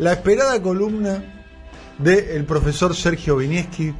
la 0.00 0.12
esperada 0.12 0.60
columna 0.62 1.22
del 1.98 2.44
profesor 2.44 2.94
Sergio 2.96 3.36
Vinieski, 3.36 3.92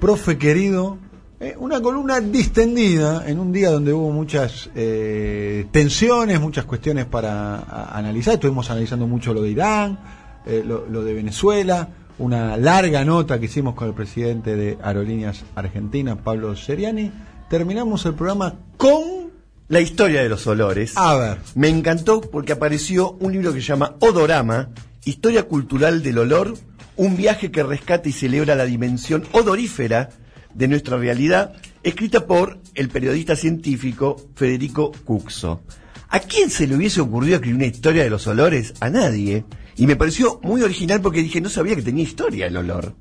profe 0.00 0.36
querido. 0.36 0.98
eh, 1.38 1.54
una 1.58 1.80
columna 1.82 2.18
distendida 2.20 3.24
en 3.28 3.38
un 3.38 3.52
día 3.52 3.70
donde 3.70 3.92
hubo 3.92 4.10
muchas 4.10 4.70
eh, 4.74 5.66
tensiones, 5.70 6.40
muchas 6.40 6.64
cuestiones 6.64 7.04
para 7.04 7.56
a- 7.56 7.96
analizar. 7.98 8.34
Estuvimos 8.34 8.70
analizando 8.70 9.06
mucho 9.06 9.34
lo 9.34 9.42
de 9.42 9.50
Irán, 9.50 9.98
eh, 10.46 10.62
lo, 10.66 10.86
lo 10.86 11.04
de 11.04 11.12
Venezuela, 11.12 11.88
una 12.18 12.56
larga 12.56 13.04
nota 13.04 13.38
que 13.38 13.44
hicimos 13.46 13.74
con 13.74 13.88
el 13.88 13.94
presidente 13.94 14.56
de 14.56 14.78
Aerolíneas 14.82 15.44
Argentinas, 15.54 16.16
Pablo 16.24 16.56
Seriani. 16.56 17.12
Terminamos 17.50 18.04
el 18.06 18.14
programa 18.14 18.54
con... 18.78 19.26
La 19.68 19.80
historia 19.80 20.22
de 20.22 20.28
los 20.28 20.46
olores. 20.46 20.92
A 20.96 21.16
ver. 21.16 21.38
Me 21.56 21.68
encantó 21.68 22.20
porque 22.20 22.52
apareció 22.52 23.16
un 23.20 23.32
libro 23.32 23.52
que 23.52 23.60
se 23.60 23.66
llama 23.66 23.96
Odorama, 24.00 24.68
Historia 25.06 25.44
Cultural 25.44 26.02
del 26.02 26.18
Olor, 26.18 26.54
un 26.96 27.16
viaje 27.16 27.52
que 27.52 27.62
rescata 27.62 28.08
y 28.08 28.12
celebra 28.12 28.56
la 28.56 28.64
dimensión 28.64 29.22
odorífera 29.30 30.08
de 30.52 30.66
nuestra 30.66 30.96
realidad, 30.96 31.54
escrita 31.84 32.26
por 32.26 32.58
el 32.74 32.88
periodista 32.88 33.36
científico 33.36 34.16
Federico 34.34 34.90
Cuxo. 35.04 35.62
¿A 36.08 36.18
quién 36.18 36.50
se 36.50 36.66
le 36.66 36.74
hubiese 36.74 37.00
ocurrido 37.00 37.36
escribir 37.36 37.54
una 37.54 37.66
historia 37.66 38.02
de 38.02 38.10
los 38.10 38.26
olores? 38.26 38.74
A 38.80 38.90
nadie. 38.90 39.44
Y 39.76 39.86
me 39.86 39.94
pareció 39.94 40.40
muy 40.42 40.62
original 40.62 41.00
porque 41.00 41.22
dije, 41.22 41.40
no 41.40 41.50
sabía 41.50 41.76
que 41.76 41.82
tenía 41.82 42.02
historia 42.02 42.48
el 42.48 42.56
olor. 42.56 42.96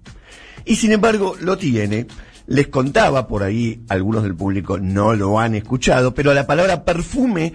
Y 0.64 0.76
sin 0.76 0.92
embargo, 0.92 1.36
lo 1.42 1.58
tiene. 1.58 2.06
Les 2.46 2.68
contaba 2.68 3.28
por 3.28 3.42
ahí, 3.42 3.82
algunos 3.90 4.22
del 4.22 4.36
público 4.36 4.78
no 4.78 5.16
lo 5.16 5.40
han 5.40 5.56
escuchado, 5.56 6.14
pero 6.14 6.36
la 6.36 6.46
palabra 6.46 6.86
perfume 6.86 7.54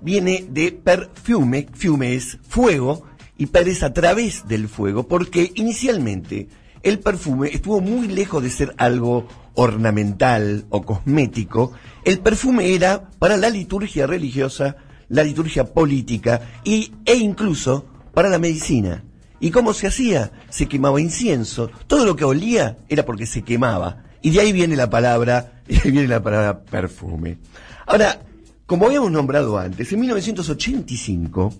viene 0.00 0.46
de 0.48 0.72
perfume, 0.72 1.68
fume 1.74 2.14
es 2.14 2.38
fuego, 2.48 3.09
y 3.40 3.46
per 3.46 3.66
es 3.68 3.82
a 3.82 3.94
través 3.94 4.46
del 4.46 4.68
fuego, 4.68 5.08
porque 5.08 5.50
inicialmente 5.54 6.46
el 6.82 6.98
perfume 6.98 7.48
estuvo 7.48 7.80
muy 7.80 8.06
lejos 8.06 8.42
de 8.42 8.50
ser 8.50 8.74
algo 8.76 9.26
ornamental 9.54 10.66
o 10.68 10.82
cosmético. 10.82 11.72
El 12.04 12.18
perfume 12.18 12.74
era 12.74 13.08
para 13.18 13.38
la 13.38 13.48
liturgia 13.48 14.06
religiosa, 14.06 14.76
la 15.08 15.24
liturgia 15.24 15.64
política 15.64 16.60
y, 16.64 16.92
e 17.06 17.14
incluso 17.14 17.86
para 18.12 18.28
la 18.28 18.38
medicina. 18.38 19.04
¿Y 19.40 19.50
cómo 19.50 19.72
se 19.72 19.86
hacía? 19.86 20.32
Se 20.50 20.68
quemaba 20.68 21.00
incienso. 21.00 21.70
Todo 21.86 22.04
lo 22.04 22.16
que 22.16 22.24
olía 22.26 22.76
era 22.90 23.06
porque 23.06 23.24
se 23.24 23.40
quemaba. 23.40 24.04
Y 24.20 24.32
de 24.32 24.40
ahí 24.40 24.52
viene 24.52 24.76
la 24.76 24.90
palabra, 24.90 25.62
y 25.66 25.72
de 25.76 25.80
ahí 25.82 25.90
viene 25.92 26.08
la 26.08 26.22
palabra 26.22 26.60
perfume. 26.62 27.38
Ahora, 27.86 28.20
como 28.66 28.84
habíamos 28.84 29.10
nombrado 29.10 29.58
antes, 29.58 29.90
en 29.90 30.00
1985 30.00 31.54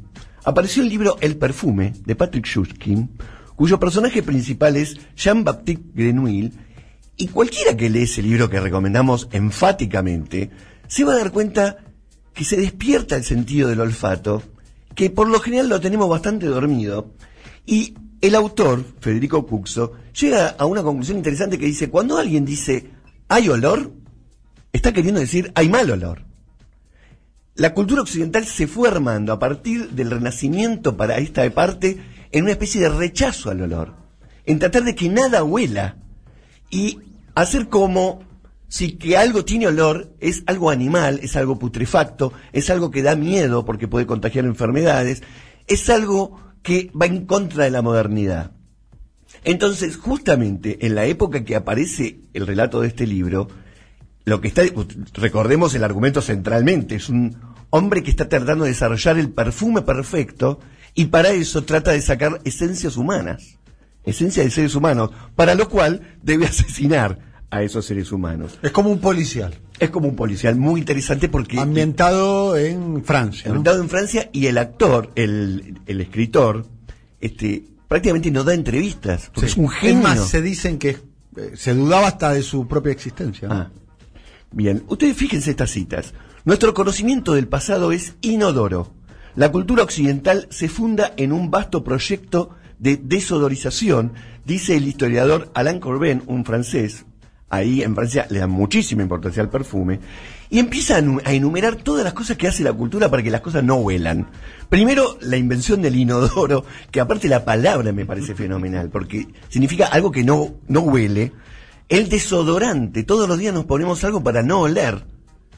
apareció 0.45 0.83
el 0.83 0.89
libro 0.89 1.17
El 1.21 1.37
perfume 1.37 1.95
de 2.05 2.15
Patrick 2.15 2.47
Schuschkin, 2.47 3.11
cuyo 3.57 3.79
personaje 3.79 4.23
principal 4.23 4.77
es 4.77 4.99
Jean-Baptiste 5.17 5.91
Grenouille, 5.95 6.53
y 7.17 7.29
cualquiera 7.29 7.77
que 7.77 7.91
lee 7.91 8.03
ese 8.03 8.23
libro 8.23 8.49
que 8.49 8.61
recomendamos 8.61 9.29
enfáticamente, 9.33 10.51
se 10.89 11.05
va 11.05 11.13
a 11.13 11.19
dar 11.19 11.33
cuenta 11.33 11.79
que 12.33 12.45
se 12.45 12.57
despierta 12.57 13.17
el 13.17 13.25
sentido 13.25 13.69
del 13.69 13.81
olfato, 13.81 14.43
que 14.95 15.11
por 15.11 15.29
lo 15.29 15.41
general 15.41 15.69
lo 15.69 15.81
tenemos 15.81 16.09
bastante 16.09 16.47
dormido, 16.47 17.13
y 17.67 17.95
el 18.21 18.35
autor, 18.35 18.85
Federico 19.01 19.47
Cuxo, 19.47 19.93
llega 20.19 20.49
a 20.49 20.67
una 20.67 20.83
conclusión 20.83 21.19
interesante 21.19 21.59
que 21.59 21.67
dice, 21.67 21.91
cuando 21.91 22.19
alguien 22.19 22.45
dice 22.45 22.91
hay 23.29 23.49
olor, 23.49 23.93
está 24.73 24.93
queriendo 24.93 25.21
decir 25.21 25.53
hay 25.55 25.69
mal 25.69 25.91
olor. 25.91 26.30
La 27.55 27.75
cultura 27.75 28.03
occidental 28.03 28.47
se 28.47 28.67
fue 28.67 28.89
armando 28.89 29.33
a 29.33 29.39
partir 29.39 29.91
del 29.91 30.11
renacimiento 30.11 30.97
para 30.97 31.19
esta 31.19 31.49
parte 31.51 31.99
en 32.31 32.45
una 32.45 32.53
especie 32.53 32.81
de 32.81 32.89
rechazo 32.89 33.51
al 33.51 33.61
olor, 33.63 33.95
en 34.47 34.59
tratar 34.59 34.85
de 34.85 34.95
que 34.95 35.09
nada 35.09 35.43
huela 35.43 35.97
y 36.71 36.99
hacer 37.35 37.69
como 37.69 38.23
si 38.69 38.93
que 38.93 39.17
algo 39.17 39.45
tiene 39.45 39.67
olor 39.67 40.15
es 40.21 40.45
algo 40.47 40.71
animal, 40.71 41.19
es 41.23 41.35
algo 41.35 41.59
putrefacto, 41.59 42.33
es 42.53 42.71
algo 42.71 42.93
que 42.93 43.03
da 43.03 43.17
miedo 43.17 43.65
porque 43.65 43.89
puede 43.89 44.07
contagiar 44.07 44.45
enfermedades, 44.45 45.23
es 45.67 45.91
algo 45.91 46.39
que 46.63 46.91
va 46.99 47.07
en 47.07 47.27
contra 47.27 47.65
de 47.65 47.71
la 47.71 47.83
modernidad. 47.83 48.53
Entonces, 49.43 49.97
justamente 49.97 50.87
en 50.87 50.95
la 50.95 51.07
época 51.07 51.45
que 51.45 51.57
aparece 51.57 52.21
el 52.33 52.47
relato 52.47 52.81
de 52.81 52.89
este 52.89 53.07
libro, 53.07 53.49
lo 54.31 54.41
que 54.41 54.49
está, 54.49 54.63
recordemos 55.15 55.75
el 55.75 55.83
argumento 55.85 56.23
centralmente, 56.23 56.95
es 56.95 57.09
un 57.09 57.37
hombre 57.71 58.03
que 58.03 58.11
está 58.11 58.29
tratando 58.29 58.65
de 58.65 58.71
desarrollar 58.71 59.19
el 59.19 59.31
perfume 59.31 59.83
perfecto 59.83 60.61
y 60.95 61.07
para 61.07 61.31
eso 61.31 61.65
trata 61.65 61.91
de 61.91 62.01
sacar 62.01 62.41
esencias 62.45 62.97
humanas, 62.97 63.59
esencia 64.05 64.43
de 64.45 64.51
seres 64.51 64.75
humanos, 64.77 65.11
para 65.35 65.55
lo 65.57 65.69
cual 65.69 66.17
debe 66.23 66.47
asesinar 66.53 67.19
a 67.51 67.63
esos 67.65 67.85
seres 67.85 68.13
humanos. 68.13 68.59
Es 68.63 68.71
como 68.71 68.91
un 68.91 69.01
policial. 69.01 69.53
Es 69.81 69.91
como 69.91 70.07
un 70.09 70.15
policial 70.15 70.55
muy 70.55 70.79
interesante 70.81 71.29
porque... 71.29 71.59
Ambientado 71.59 72.57
en 72.57 73.03
Francia. 73.05 73.47
¿no? 73.49 73.57
Ambientado 73.57 73.83
en 73.83 73.89
Francia 73.89 74.31
y 74.33 74.47
el 74.47 74.59
actor, 74.59 75.11
el, 75.17 75.81
el 75.87 76.01
escritor, 76.01 76.67
este, 77.21 77.65
prácticamente 77.89 78.31
no 78.31 78.45
da 78.45 78.55
entrevistas, 78.55 79.31
porque 79.35 79.49
Sí. 79.49 79.53
es 79.55 79.57
un 79.59 79.69
genio. 79.69 79.99
Es 79.99 80.05
más, 80.05 80.29
se 80.29 80.41
dicen 80.43 80.79
que 80.79 80.91
eh, 81.37 81.53
se 81.57 81.75
dudaba 81.75 82.07
hasta 82.09 82.33
de 82.33 82.43
su 82.43 82.69
propia 82.69 82.93
existencia. 82.93 83.49
¿no? 83.49 83.55
Ah. 83.55 83.71
Bien, 84.53 84.83
ustedes 84.89 85.17
fíjense 85.17 85.51
estas 85.51 85.71
citas. 85.71 86.15
Nuestro 86.45 86.75
conocimiento 86.75 87.35
del 87.35 87.49
pasado 87.49 87.93
es 87.93 88.15
inodoro. 88.21 88.93
La 89.37 89.53
cultura 89.53 89.83
occidental 89.85 90.47
se 90.51 90.69
funda 90.69 91.13
en 91.17 91.33
un 91.33 91.51
vasto 91.51 91.85
proyecto 91.85 92.51
de 92.79 92.97
desodorización, 92.97 94.13
dice 94.45 94.77
el 94.77 94.89
historiador 94.89 95.51
Alain 95.55 95.79
Corbin, 95.81 96.23
un 96.27 96.45
francés. 96.45 97.05
Ahí 97.53 97.83
en 97.83 97.95
Francia 97.97 98.27
le 98.31 98.39
dan 98.39 98.51
muchísima 98.51 99.03
importancia 99.03 99.43
al 99.43 99.51
perfume. 99.51 99.99
Y 100.51 100.61
empieza 100.61 100.97
a 100.97 101.01
nu- 101.01 101.21
a 101.25 101.33
enumerar 101.33 101.77
todas 101.77 102.05
las 102.05 102.13
cosas 102.13 102.37
que 102.37 102.47
hace 102.49 102.63
la 102.63 102.73
cultura 102.73 103.09
para 103.11 103.23
que 103.25 103.31
las 103.31 103.41
cosas 103.41 103.65
no 103.65 103.75
huelan. 103.77 104.29
Primero, 104.69 105.19
la 105.21 105.37
invención 105.37 105.83
del 105.83 105.97
inodoro, 105.97 106.65
que 106.93 107.01
aparte 107.01 107.29
la 107.29 107.45
palabra 107.45 107.93
me 107.93 108.07
parece 108.07 108.35
fenomenal, 108.37 108.89
porque 108.89 109.27
significa 109.49 109.87
algo 109.87 110.11
que 110.13 110.23
no, 110.25 110.55
no 110.69 110.81
huele. 110.81 111.33
El 111.91 112.09
desodorante, 112.09 113.03
todos 113.03 113.29
los 113.29 113.37
días 113.37 113.53
nos 113.53 113.65
ponemos 113.65 114.05
algo 114.05 114.23
para 114.23 114.43
no 114.45 114.61
oler. 114.61 115.05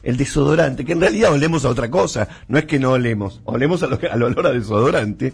El 0.01 0.17
desodorante, 0.17 0.83
que 0.83 0.93
en 0.93 0.99
realidad 0.99 1.31
olemos 1.31 1.63
a 1.63 1.69
otra 1.69 1.89
cosa, 1.91 2.27
no 2.47 2.57
es 2.57 2.65
que 2.65 2.79
no 2.79 2.91
olemos, 2.91 3.39
olemos 3.45 3.83
a 3.83 3.87
lo- 3.87 3.99
al 4.11 4.23
olor 4.23 4.47
a 4.47 4.51
desodorante. 4.51 5.33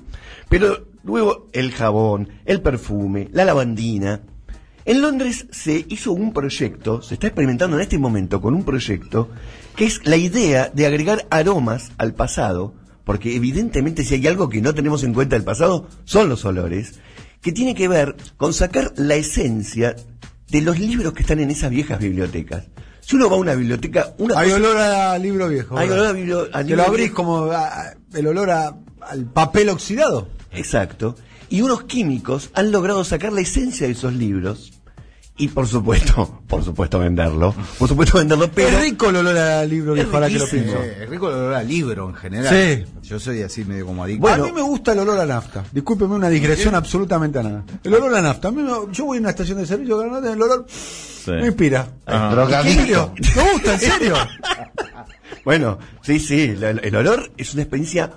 Pero 0.50 0.86
luego 1.04 1.48
el 1.54 1.72
jabón, 1.72 2.28
el 2.46 2.62
perfume, 2.62 3.30
la 3.32 3.46
lavandina. 3.46 4.22
En 4.86 5.02
Londres 5.02 5.48
se 5.52 5.86
hizo 5.88 6.12
un 6.12 6.34
proyecto, 6.34 7.02
se 7.02 7.14
está 7.14 7.28
experimentando 7.28 7.78
en 7.78 7.82
este 7.84 7.98
momento 7.98 8.42
con 8.42 8.54
un 8.54 8.64
proyecto, 8.66 9.30
que 9.78 9.86
es 9.86 10.06
la 10.06 10.18
idea 10.18 10.70
de 10.74 10.86
agregar 10.86 11.28
aromas 11.32 11.92
al 11.98 12.14
pasado, 12.14 12.74
porque 13.06 13.36
evidentemente 13.38 14.04
si 14.04 14.16
hay 14.16 14.28
algo 14.28 14.50
que 14.50 14.62
no 14.62 14.76
tenemos 14.76 15.04
en 15.04 15.14
cuenta 15.14 15.36
del 15.38 15.46
pasado, 15.46 15.88
son 16.04 16.28
los 16.30 16.44
olores, 16.46 17.00
que 17.42 17.54
tiene 17.54 17.74
que 17.74 17.88
ver 17.88 18.18
con 18.38 18.54
sacar 18.54 18.92
la 18.98 19.16
esencia 19.16 19.96
de 20.50 20.62
los 20.62 20.80
libros 20.80 21.14
que 21.14 21.22
están 21.22 21.40
en 21.40 21.52
esas 21.52 21.70
viejas 21.70 22.00
bibliotecas. 22.00 22.66
Si 23.02 23.16
uno 23.16 23.30
va 23.30 23.36
a 23.36 23.40
una 23.40 23.56
biblioteca, 23.56 24.14
una 24.18 24.38
Hay 24.40 24.50
cosa- 24.52 24.56
olor 24.62 24.78
a 24.78 25.18
libro 25.18 25.48
viejo. 25.48 25.78
Hay 25.78 25.90
olor 25.90 26.08
a 26.08 26.14
libro 26.14 26.48
lo 26.78 26.84
abrís 26.84 27.06
viejo. 27.08 27.16
como 27.16 27.46
a- 27.52 27.94
el 28.14 28.28
olor 28.28 28.50
a- 28.52 28.76
al 29.02 29.26
papel 29.26 29.70
oxidado. 29.70 30.28
Exacto. 30.52 31.16
Y 31.50 31.62
unos 31.62 31.84
químicos 31.84 32.52
han 32.54 32.72
logrado 32.72 33.04
sacar 33.04 33.34
la 33.34 33.42
esencia 33.42 33.88
de 33.88 33.94
esos 33.94 34.14
libros 34.14 34.74
y 35.40 35.48
por 35.48 35.66
supuesto, 35.66 36.42
por 36.48 36.64
supuesto 36.64 37.00
venderlo, 37.00 37.56
por 37.78 37.88
supuesto 37.88 38.20
venderlo, 38.20 38.52
pero 38.52 38.78
es 38.78 38.82
rico 38.82 39.10
el 39.10 39.16
olor 39.16 39.38
a 39.38 39.66
libro 39.66 39.94
Es 39.94 40.02
viejo, 40.02 40.16
ahora 40.16 40.28
que 40.28 40.38
lo 40.38 40.48
pienso. 40.48 40.78
Es 40.84 41.10
rico 41.10 41.30
el 41.30 41.36
olor 41.36 41.54
a 41.54 41.64
libro 41.64 42.10
en 42.10 42.16
general. 42.16 42.54
Sí. 42.54 42.86
Yo 43.02 43.20
soy 43.20 43.42
así 43.42 43.64
medio 43.66 43.86
como 43.86 44.04
adicto. 44.04 44.22
Bueno. 44.22 44.44
a 44.44 44.48
mí 44.48 44.54
me 44.54 44.62
gusta 44.62 44.92
el 44.92 45.00
olor 45.00 45.20
a 45.20 45.26
nafta. 45.26 45.64
Discúlpeme 45.72 46.14
una 46.14 46.30
digresión 46.30 46.76
absolutamente 46.76 47.40
a 47.40 47.44
nada. 47.44 47.64
El 47.84 47.94
olor 47.96 48.14
a 48.16 48.22
nafta. 48.22 48.50
A 48.50 48.52
mí 48.52 48.62
me- 48.62 48.70
yo 48.92 49.06
voy 49.06 49.18
a 49.18 49.22
una 49.22 49.30
estación 49.30 49.58
de 49.58 49.66
servicio, 49.66 49.98
Granada, 49.98 50.32
el 50.32 50.42
olor 50.42 50.66
me 51.28 51.48
inspira. 51.48 51.88
Ah. 52.06 52.30
Drogadicto. 52.32 53.14
¿En 53.16 53.24
serio? 53.24 53.36
¿Me 53.36 53.52
gusta? 53.54 53.74
¿En 53.74 53.80
serio? 53.80 54.16
bueno, 55.46 55.80
sí, 56.02 56.20
sí, 56.20 56.56
el, 56.60 56.96
olor 56.96 57.32
es 57.38 57.54
una 57.54 57.64
experiencia 57.64 58.12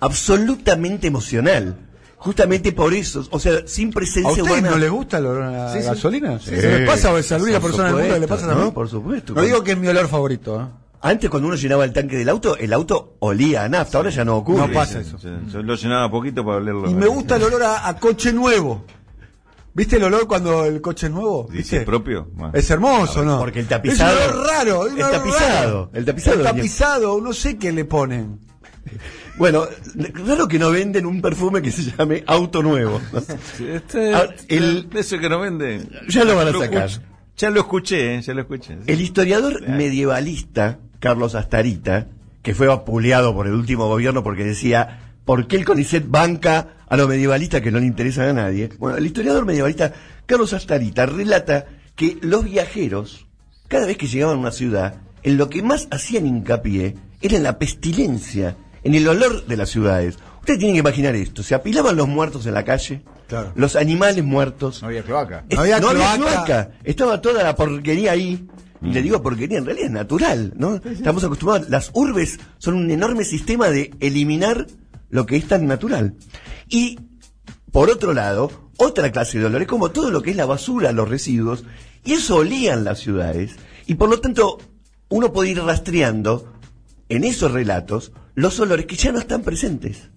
absolutamente 0.00 1.06
emocional. 1.06 1.87
Justamente 2.20 2.72
por 2.72 2.92
eso, 2.94 3.24
o 3.30 3.38
sea, 3.38 3.66
sin 3.66 3.88
¿A 3.90 3.92
presencia 3.92 4.30
ustedes 4.42 4.48
humana. 4.58 4.70
no 4.70 4.78
les 4.78 4.90
gusta 4.90 5.18
el 5.18 5.26
olor 5.26 5.42
a 5.44 5.72
Sí, 5.72 5.78
sí. 5.80 5.84
gasolina? 5.86 6.38
Sí. 6.40 6.46
¿Se 6.50 6.78
les 6.80 6.88
pasa 6.88 7.12
o 7.12 7.18
es 7.18 7.30
a 7.30 7.38
la 7.38 7.44
única 7.44 7.60
persona 7.60 7.84
del 7.88 7.94
mundo 7.96 8.14
que 8.14 8.20
le 8.20 8.28
pasa 8.28 8.50
a 8.50 8.54
¿no? 8.56 8.74
Por 8.74 8.88
supuesto. 8.88 9.34
No 9.34 9.42
digo 9.42 9.62
que 9.62 9.72
es 9.72 9.78
mi 9.78 9.86
olor 9.86 10.08
favorito, 10.08 10.60
¿eh? 10.60 10.66
Antes 11.00 11.30
cuando 11.30 11.46
uno 11.46 11.56
llenaba 11.56 11.84
el 11.84 11.92
tanque 11.92 12.16
del 12.16 12.28
auto, 12.28 12.56
el 12.56 12.72
auto 12.72 13.14
olía 13.20 13.62
a 13.62 13.68
nafta, 13.68 13.98
ahora 13.98 14.10
ya 14.10 14.24
no 14.24 14.36
ocurre. 14.36 14.66
No 14.66 14.72
pasa 14.74 14.98
eso. 14.98 15.16
Yo 15.16 15.62
lo 15.62 15.76
llenaba 15.76 16.10
poquito 16.10 16.44
para 16.44 16.56
olerlo. 16.56 16.90
Y 16.90 16.94
me 16.94 17.06
gusta 17.06 17.36
el 17.36 17.44
olor 17.44 17.62
a, 17.62 17.86
a 17.86 17.96
coche 18.00 18.32
nuevo. 18.32 18.84
¿Viste 19.74 19.94
el 19.98 20.02
olor 20.02 20.26
cuando 20.26 20.64
el 20.64 20.80
coche 20.80 21.06
es 21.06 21.12
nuevo? 21.12 21.44
¿Dice 21.52 21.76
¿Viste? 21.76 21.80
propio? 21.86 22.26
Bueno. 22.32 22.50
Es 22.52 22.68
hermoso, 22.68 23.24
¿no? 23.24 23.38
Porque 23.38 23.60
el 23.60 23.68
tapizado- 23.68 24.18
Es 24.18 24.26
un 24.26 24.32
olor 24.40 24.46
raro. 24.48 24.86
es 24.88 24.92
un 24.92 24.98
el 24.98 25.04
olor 25.04 25.12
tapizado, 25.18 25.54
raro. 25.62 25.90
el 25.94 26.04
tapizado 26.04 26.32
El 26.34 26.38
venía- 26.40 26.52
tapizado, 26.56 27.20
no 27.20 27.32
sé 27.32 27.58
qué 27.58 27.70
le 27.70 27.84
ponen. 27.84 28.40
Bueno, 29.38 29.66
claro 30.12 30.48
que 30.48 30.58
no 30.58 30.70
venden 30.70 31.06
un 31.06 31.20
perfume 31.22 31.62
que 31.62 31.70
se 31.70 31.82
llame 31.92 32.24
Auto 32.26 32.62
Nuevo. 32.62 33.00
Este, 33.60 34.14
Ahora, 34.14 34.34
el- 34.48 34.88
eso 34.94 35.18
que 35.18 35.28
no 35.28 35.40
venden. 35.40 35.88
Ya 36.08 36.24
lo 36.24 36.36
van 36.36 36.48
a 36.48 36.52
sacar. 36.58 36.90
Ya 37.36 37.50
lo 37.50 37.60
escuché, 37.60 38.16
eh, 38.16 38.22
ya 38.22 38.34
lo 38.34 38.40
escuché. 38.42 38.74
sí. 38.74 38.82
El 38.92 39.00
historiador 39.00 39.62
medievalista 39.68 40.78
Carlos 40.98 41.34
Astarita, 41.36 42.08
que 42.42 42.54
fue 42.54 42.66
vapuleado 42.66 43.34
por 43.34 43.46
el 43.46 43.52
último 43.54 43.86
gobierno 43.86 44.22
porque 44.24 44.44
decía, 44.44 45.12
¿por 45.24 45.46
qué 45.46 45.56
el 45.56 45.64
CONICET 45.64 46.04
banca 46.08 46.68
a 46.88 46.96
los 46.96 47.08
medievalistas 47.08 47.60
que 47.60 47.70
no 47.70 47.78
le 47.78 47.86
interesan 47.86 48.28
a 48.28 48.32
nadie? 48.32 48.70
Bueno, 48.78 48.96
el 48.98 49.06
historiador 49.06 49.44
medievalista 49.46 49.92
Carlos 50.26 50.52
Astarita 50.52 51.06
relata 51.06 51.66
que 51.94 52.18
los 52.22 52.44
viajeros, 52.44 53.26
cada 53.68 53.86
vez 53.86 53.96
que 53.98 54.06
llegaban 54.08 54.36
a 54.36 54.40
una 54.40 54.50
ciudad, 54.50 54.96
en 55.22 55.36
lo 55.36 55.48
que 55.48 55.62
más 55.62 55.86
hacían 55.92 56.26
hincapié 56.26 56.96
era 57.20 57.36
en 57.36 57.42
la 57.44 57.58
pestilencia, 57.58 58.56
en 58.88 58.94
el 58.94 59.06
olor 59.06 59.44
de 59.46 59.56
las 59.56 59.68
ciudades. 59.68 60.16
Ustedes 60.40 60.58
tienen 60.60 60.76
que 60.76 60.80
imaginar 60.80 61.14
esto, 61.14 61.42
se 61.42 61.54
apilaban 61.54 61.94
los 61.94 62.08
muertos 62.08 62.46
en 62.46 62.54
la 62.54 62.64
calle, 62.64 63.02
Claro. 63.28 63.52
los 63.54 63.76
animales 63.76 64.24
muertos, 64.24 64.80
No 64.80 64.88
había 64.88 65.02
cloaca. 65.02 65.44
es- 65.48 65.56
No 65.56 65.62
había 65.62 65.78
cloaca. 65.78 66.70
Estaba 66.84 67.20
toda 67.20 67.42
la 67.42 67.54
porquería 67.54 68.12
ahí. 68.12 68.46
Y 68.80 68.92
le 68.92 69.02
digo 69.02 69.20
porquería, 69.22 69.58
en 69.58 69.66
realidad 69.66 69.86
es 69.88 69.92
natural, 69.92 70.52
¿no? 70.56 70.76
Estamos 70.76 71.22
acostumbrados. 71.24 71.68
Las 71.68 71.90
urbes 71.94 72.38
son 72.58 72.74
un 72.74 72.90
enorme 72.90 73.24
sistema 73.24 73.68
de 73.70 73.90
eliminar 74.00 74.66
lo 75.10 75.26
que 75.26 75.36
es 75.36 75.46
tan 75.48 75.66
natural. 75.66 76.14
Y, 76.68 76.98
por 77.72 77.90
otro 77.90 78.14
lado, 78.14 78.70
otra 78.78 79.10
clase 79.12 79.38
de 79.40 79.46
olor 79.46 79.62
es 79.62 79.68
como 79.68 79.90
todo 79.90 80.10
lo 80.12 80.22
que 80.22 80.30
es 80.30 80.36
la 80.36 80.46
basura, 80.46 80.92
los 80.92 81.08
residuos, 81.08 81.64
y 82.04 82.12
eso 82.14 82.36
olían 82.36 82.84
las 82.84 83.00
ciudades. 83.00 83.56
Y 83.86 83.96
por 83.96 84.08
lo 84.08 84.20
tanto, 84.20 84.58
uno 85.08 85.32
puede 85.32 85.50
ir 85.50 85.60
rastreando 85.60 86.52
en 87.08 87.24
esos 87.24 87.52
relatos 87.52 88.12
los 88.34 88.58
olores 88.60 88.86
que 88.86 88.96
ya 88.96 89.12
no 89.12 89.18
están 89.18 89.42
presentes. 89.42 90.10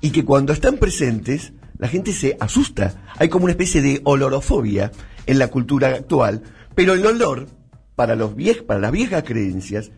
Y 0.00 0.10
que 0.10 0.24
cuando 0.24 0.52
están 0.52 0.76
presentes, 0.78 1.52
la 1.78 1.88
gente 1.88 2.12
se 2.12 2.36
asusta. 2.40 3.04
Hay 3.18 3.28
como 3.28 3.44
una 3.44 3.52
especie 3.52 3.82
de 3.82 4.00
olorofobia 4.04 4.90
en 5.26 5.38
la 5.38 5.48
cultura 5.48 5.88
actual. 5.88 6.42
Pero 6.74 6.94
el 6.94 7.04
olor, 7.06 7.46
para, 7.96 8.14
los 8.16 8.34
viej- 8.36 8.64
para 8.64 8.80
las 8.80 8.92
viejas 8.92 9.24
creencias, 9.24 9.90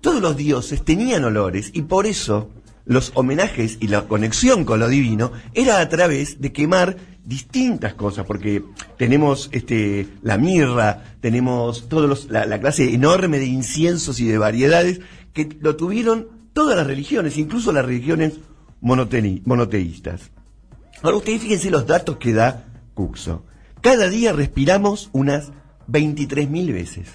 todos 0.00 0.22
los 0.22 0.36
dioses 0.36 0.84
tenían 0.84 1.24
olores 1.24 1.70
y 1.74 1.82
por 1.82 2.06
eso 2.06 2.50
los 2.84 3.10
homenajes 3.14 3.76
y 3.80 3.88
la 3.88 4.06
conexión 4.08 4.64
con 4.64 4.80
lo 4.80 4.88
divino 4.88 5.32
era 5.54 5.80
a 5.80 5.88
través 5.88 6.40
de 6.40 6.52
quemar 6.52 6.96
distintas 7.28 7.92
cosas, 7.94 8.24
porque 8.26 8.64
tenemos 8.96 9.48
este, 9.52 10.08
la 10.22 10.38
mirra, 10.38 11.04
tenemos 11.20 11.88
todos 11.88 12.08
los- 12.08 12.30
la, 12.30 12.46
la 12.46 12.58
clase 12.58 12.94
enorme 12.94 13.38
de 13.38 13.46
inciensos 13.46 14.18
y 14.20 14.26
de 14.26 14.38
variedades 14.38 15.00
que 15.34 15.48
lo 15.60 15.76
tuvieron 15.76 16.26
todas 16.54 16.76
las 16.76 16.86
religiones, 16.86 17.36
incluso 17.36 17.70
las 17.70 17.84
religiones 17.84 18.34
monoteístas. 18.80 20.30
Ahora 21.02 21.18
ustedes 21.18 21.42
fíjense 21.42 21.70
los 21.70 21.86
datos 21.86 22.16
que 22.16 22.32
da 22.32 22.64
Cuxo. 22.94 23.44
Cada 23.80 24.08
día 24.08 24.32
respiramos 24.32 25.10
unas 25.12 25.52
23.000 25.88 26.72
veces. 26.72 27.08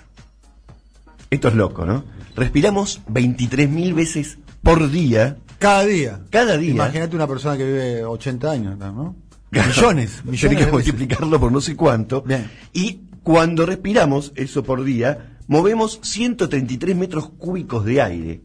Esto 1.29 1.47
es 1.49 1.55
loco, 1.55 1.85
¿no? 1.85 2.05
Respiramos 2.35 3.01
23.000 3.09 3.93
veces 3.93 4.37
por 4.61 4.89
día. 4.91 5.37
Cada 5.59 5.85
día. 5.85 6.21
Cada 6.29 6.57
día. 6.57 6.71
Imagínate 6.71 7.15
una 7.15 7.27
persona 7.27 7.57
que 7.57 7.65
vive 7.65 8.03
80 8.05 8.51
años, 8.51 8.77
¿no? 8.77 9.15
Millones, 9.53 10.23
millones. 10.25 10.39
Tiene 10.39 10.57
que 10.57 10.71
multiplicarlo 10.71 11.39
por 11.39 11.51
no 11.51 11.61
sé 11.61 11.75
cuánto. 11.75 12.21
Bien. 12.21 12.49
Y 12.73 13.01
cuando 13.23 13.65
respiramos 13.65 14.31
eso 14.35 14.63
por 14.63 14.83
día, 14.83 15.37
movemos 15.47 15.99
133 16.01 16.95
metros 16.95 17.29
cúbicos 17.29 17.85
de 17.85 18.01
aire. 18.01 18.41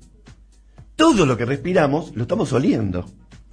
Todo 0.97 1.27
lo 1.27 1.37
que 1.37 1.45
respiramos 1.45 2.13
lo 2.15 2.23
estamos 2.23 2.53
oliendo. 2.53 3.07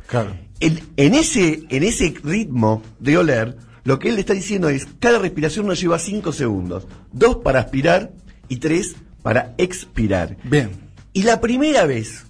Claro. 0.07 0.35
En, 0.59 1.13
ese, 1.13 1.63
en 1.69 1.83
ese 1.83 2.13
ritmo 2.23 2.81
de 2.99 3.17
oler, 3.17 3.57
lo 3.83 3.99
que 3.99 4.09
él 4.09 4.15
le 4.15 4.21
está 4.21 4.33
diciendo 4.33 4.69
es, 4.69 4.87
cada 4.99 5.19
respiración 5.19 5.67
nos 5.67 5.79
lleva 5.79 5.99
5 5.99 6.31
segundos. 6.31 6.87
Dos 7.11 7.37
para 7.37 7.59
aspirar 7.59 8.11
y 8.47 8.57
tres 8.57 8.95
para 9.21 9.53
expirar. 9.57 10.37
Bien. 10.43 10.71
Y 11.13 11.23
la 11.23 11.41
primera 11.41 11.85
vez 11.85 12.25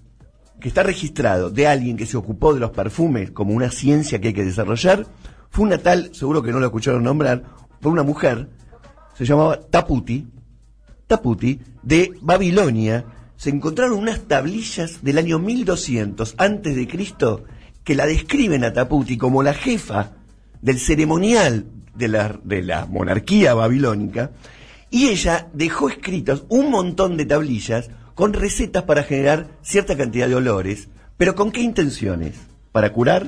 que 0.66 0.70
está 0.70 0.82
registrado 0.82 1.52
de 1.52 1.68
alguien 1.68 1.96
que 1.96 2.08
se 2.08 2.18
ocupó 2.18 2.52
de 2.52 2.60
los 2.60 2.72
perfumes 2.72 3.30
como 3.30 3.54
una 3.54 3.70
ciencia 3.70 4.20
que 4.20 4.30
hay 4.30 4.34
que 4.34 4.44
desarrollar, 4.44 5.06
fue 5.52 5.64
una 5.64 5.78
tal, 5.78 6.10
seguro 6.16 6.42
que 6.42 6.52
no 6.52 6.60
lo 6.60 6.66
escucharon 6.66 7.04
nombrar, 7.04 7.44
fue 7.80 7.92
una 7.92 8.02
mujer, 8.02 8.50
se 9.16 9.26
llamaba 9.26 9.60
Taputi, 9.60 10.26
Taputi, 11.06 11.60
de 11.84 12.14
Babilonia, 12.20 13.06
se 13.38 13.52
encontraron 13.52 14.00
unas 14.00 14.22
tablillas 14.22 15.04
del 15.04 15.20
año 15.20 15.38
1200 15.38 16.34
antes 16.40 16.76
de 16.76 16.88
Cristo 16.88 17.44
que 17.84 17.94
la 17.94 18.08
describen 18.08 18.64
a 18.64 18.74
Taputi 18.74 19.20
como 19.20 19.44
la 19.44 19.54
jefa 19.54 20.14
del 20.64 20.80
ceremonial 20.80 21.68
de 21.94 22.08
la, 22.08 22.40
de 22.44 22.64
la 22.64 22.88
monarquía 22.88 23.54
babilónica 23.54 24.32
y 24.90 25.10
ella 25.10 25.48
dejó 25.54 25.90
escritas 25.90 26.42
un 26.50 26.72
montón 26.72 27.18
de 27.18 27.26
tablillas 27.26 27.92
con 28.16 28.34
recetas 28.34 28.84
para 28.84 29.04
generar 29.04 29.48
cierta 29.62 29.96
cantidad 29.96 30.28
de 30.28 30.36
olores, 30.36 30.88
pero 31.18 31.36
¿con 31.36 31.52
qué 31.52 31.62
intenciones? 31.62 32.36
Para 32.72 32.92
curar, 32.92 33.28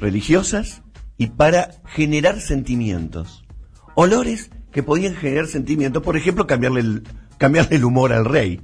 religiosas 0.00 0.82
y 1.18 1.28
para 1.28 1.70
generar 1.86 2.40
sentimientos. 2.40 3.44
Olores 3.94 4.50
que 4.70 4.82
podían 4.82 5.14
generar 5.14 5.46
sentimientos, 5.46 6.02
por 6.02 6.16
ejemplo, 6.16 6.46
cambiarle 6.46 6.80
el, 6.80 7.02
cambiarle 7.38 7.76
el 7.76 7.84
humor 7.84 8.12
al 8.12 8.24
rey, 8.24 8.60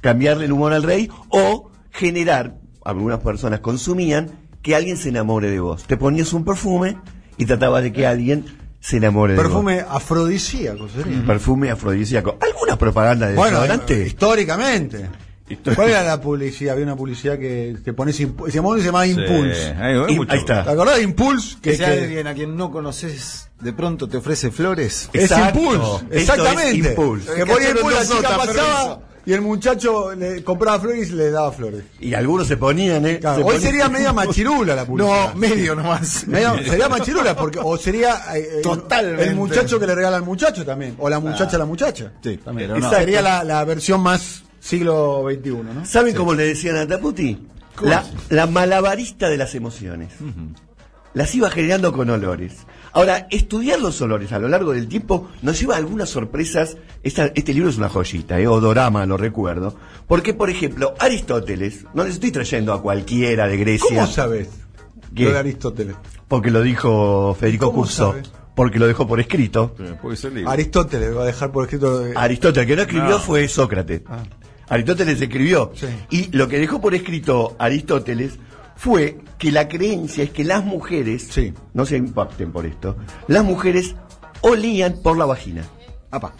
cambiarle 0.00 0.44
el 0.44 0.52
humor 0.52 0.72
al 0.72 0.82
rey 0.82 1.10
o 1.30 1.70
generar, 1.90 2.60
algunas 2.84 3.20
personas 3.20 3.60
consumían, 3.60 4.30
que 4.62 4.76
alguien 4.76 4.96
se 4.96 5.08
enamore 5.08 5.50
de 5.50 5.60
vos. 5.60 5.84
Te 5.84 5.96
ponías 5.96 6.32
un 6.32 6.44
perfume 6.44 6.98
y 7.38 7.46
tratabas 7.46 7.82
de 7.82 7.92
que 7.92 8.06
alguien 8.06 8.44
se 8.80 8.96
enamore 8.98 9.32
de 9.34 9.38
vos. 9.38 9.46
Perfume 9.46 9.84
afrodisíaco 9.88 10.88
sería. 10.88 11.24
Perfume 11.26 11.70
afrodisíaco. 11.70 12.38
¿Alguna 12.40 12.76
propaganda 12.78 13.26
de 13.28 13.34
Bueno, 13.34 13.60
desodorante? 13.60 14.02
eh, 14.02 14.06
históricamente. 14.06 15.08
Histórica. 15.48 15.76
¿Cuál 15.76 15.90
era 15.90 16.02
la 16.02 16.20
publicidad? 16.20 16.74
Había 16.74 16.84
una 16.84 16.96
publicidad 16.96 17.38
que 17.38 17.74
te 17.82 17.94
pones 17.94 18.16
se 18.16 18.28
llamaba, 18.52 18.76
se 18.78 18.84
llamaba 18.84 19.04
Sí, 19.06 19.12
Impulse. 19.12 19.74
ahí, 19.80 20.14
mucho. 20.16 20.32
ahí 20.32 20.38
está. 20.40 20.62
¿Te 20.64 20.70
acordás 20.70 20.96
de 20.96 21.02
Impulse? 21.04 21.56
Que 21.62 21.70
Que, 21.70 21.72
si 21.72 21.78
que- 21.78 21.84
alguien 21.86 22.26
a 22.26 22.34
quien 22.34 22.54
no 22.54 22.70
conoces 22.70 23.48
de 23.58 23.72
pronto 23.72 24.08
te 24.08 24.18
ofrece 24.18 24.50
flores. 24.50 25.08
es 25.14 25.22
Exacto. 25.22 25.58
Impulse. 25.58 25.80
Esto 25.80 26.06
es 26.10 26.20
Exactamente. 26.28 26.88
Impulse. 26.90 27.34
Que 27.34 27.46
ponía 27.46 27.68
Cachorro 27.68 27.78
Impulse, 27.90 27.98
la 27.98 28.16
chica 28.16 28.36
pasaba 28.36 28.46
permiso. 28.46 29.02
Y 29.28 29.32
el 29.34 29.42
muchacho 29.42 30.14
le 30.14 30.42
compraba 30.42 30.80
flores 30.80 31.10
y 31.10 31.12
le 31.12 31.30
daba 31.30 31.52
flores. 31.52 31.84
Y 32.00 32.14
algunos 32.14 32.46
se 32.48 32.56
ponían, 32.56 33.04
¿eh? 33.04 33.18
Claro, 33.20 33.36
Se 33.36 33.42
hoy 33.42 33.48
ponían- 33.56 33.60
sería 33.62 33.88
media 33.90 34.12
machirula 34.14 34.74
la 34.74 34.86
publicidad. 34.86 35.28
No, 35.28 35.34
medio 35.38 35.74
nomás. 35.74 36.26
Medio- 36.26 36.56
sería 36.64 36.88
machirula 36.88 37.36
porque 37.36 37.58
o 37.62 37.76
sería 37.76 38.14
eh, 38.34 38.48
eh, 38.58 38.60
Totalmente. 38.62 39.24
el 39.24 39.34
muchacho 39.36 39.78
que 39.78 39.86
le 39.86 39.94
regala 39.94 40.16
al 40.16 40.22
muchacho 40.24 40.64
también 40.64 40.94
o 40.98 41.10
la 41.10 41.20
muchacha 41.20 41.56
a 41.56 41.58
la 41.58 41.66
muchacha 41.66 42.12
Sí, 42.22 42.38
también 42.38 42.70
no. 42.80 42.90
Sería 42.90 43.20
la, 43.20 43.44
la 43.44 43.62
versión 43.64 44.00
más 44.00 44.42
siglo 44.60 45.24
XXI 45.30 45.50
¿no? 45.50 45.84
¿Saben 45.84 46.14
cómo 46.14 46.32
le 46.34 46.44
decían 46.44 46.76
a 46.76 46.86
Taputi? 46.86 47.38
La, 47.82 48.04
la 48.30 48.46
malabarista 48.46 49.28
de 49.28 49.36
las 49.36 49.54
emociones. 49.54 50.08
Las 51.14 51.34
iba 51.34 51.50
generando 51.50 51.92
con 51.92 52.10
olores. 52.10 52.66
Ahora, 52.92 53.26
estudiar 53.30 53.80
los 53.80 54.00
olores 54.00 54.32
a 54.32 54.38
lo 54.38 54.48
largo 54.48 54.72
del 54.72 54.88
tiempo 54.88 55.28
nos 55.42 55.60
lleva 55.60 55.74
a 55.74 55.78
algunas 55.78 56.08
sorpresas. 56.08 56.76
Esta- 57.02 57.26
este 57.34 57.52
libro 57.54 57.68
es 57.70 57.76
una 57.78 57.88
joyita, 57.88 58.40
¿eh? 58.40 58.46
Odorama, 58.48 59.04
lo 59.06 59.16
recuerdo. 59.16 59.76
Porque, 60.06 60.34
por 60.34 60.50
ejemplo, 60.50 60.94
Aristóteles, 60.98 61.84
no 61.94 62.04
les 62.04 62.14
estoy 62.14 62.30
trayendo 62.30 62.72
a 62.72 62.82
cualquiera 62.82 63.46
de 63.46 63.56
Grecia. 63.56 63.86
¿cómo 63.88 64.06
sabes? 64.06 64.48
¿Qué? 65.14 65.24
Lo 65.24 65.32
de 65.32 65.38
Aristóteles 65.38 65.96
Porque 66.28 66.50
lo 66.50 66.60
dijo 66.62 67.34
Federico 67.38 67.66
¿Cómo 67.66 67.78
Curso. 67.82 68.14
Porque 68.54 68.78
lo 68.78 68.86
dejó 68.86 69.06
por 69.06 69.20
escrito. 69.20 69.74
Sí, 69.78 69.84
Puede 70.02 70.16
ser 70.16 70.32
libre. 70.32 70.50
Aristóteles 70.50 71.16
va 71.16 71.22
a 71.22 71.26
dejar 71.26 71.52
por 71.52 71.64
escrito 71.64 72.04
eh, 72.06 72.12
Aristóteles, 72.16 72.62
el 72.64 72.68
que 72.68 72.76
no 72.76 72.82
escribió 72.82 73.10
No. 73.10 73.18
fue 73.18 73.48
Sócrates. 73.48 74.02
Aristóteles 74.68 75.20
escribió. 75.20 75.72
Sí. 75.74 75.86
Y 76.10 76.36
lo 76.36 76.48
que 76.48 76.58
dejó 76.58 76.80
por 76.80 76.94
escrito 76.94 77.54
Aristóteles 77.58 78.38
fue 78.78 79.18
que 79.38 79.50
la 79.50 79.68
creencia 79.68 80.22
es 80.22 80.30
que 80.30 80.44
las 80.44 80.64
mujeres, 80.64 81.26
Sí. 81.30 81.52
no 81.74 81.84
se 81.84 81.96
impacten 81.96 82.52
por 82.52 82.64
esto, 82.64 82.96
las 83.26 83.42
mujeres 83.44 83.96
olían 84.40 85.00
por 85.02 85.18
la 85.18 85.24
vagina. 85.24 85.64
Apa. 86.12 86.32